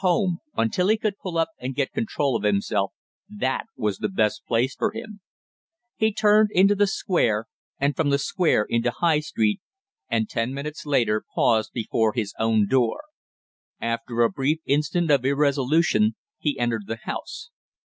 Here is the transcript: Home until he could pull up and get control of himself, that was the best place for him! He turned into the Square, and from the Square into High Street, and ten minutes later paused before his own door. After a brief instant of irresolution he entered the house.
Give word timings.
Home 0.00 0.38
until 0.56 0.88
he 0.88 0.96
could 0.96 1.18
pull 1.18 1.36
up 1.36 1.50
and 1.60 1.74
get 1.74 1.92
control 1.92 2.36
of 2.36 2.42
himself, 2.42 2.94
that 3.28 3.66
was 3.76 3.98
the 3.98 4.08
best 4.08 4.46
place 4.46 4.74
for 4.74 4.92
him! 4.92 5.20
He 5.98 6.10
turned 6.10 6.48
into 6.52 6.74
the 6.74 6.86
Square, 6.86 7.48
and 7.78 7.94
from 7.94 8.08
the 8.08 8.16
Square 8.16 8.64
into 8.70 8.90
High 8.90 9.20
Street, 9.20 9.60
and 10.08 10.26
ten 10.26 10.54
minutes 10.54 10.86
later 10.86 11.22
paused 11.34 11.72
before 11.74 12.14
his 12.14 12.32
own 12.38 12.66
door. 12.66 13.02
After 13.78 14.22
a 14.22 14.30
brief 14.30 14.60
instant 14.64 15.10
of 15.10 15.22
irresolution 15.26 16.16
he 16.38 16.58
entered 16.58 16.86
the 16.86 17.00
house. 17.02 17.50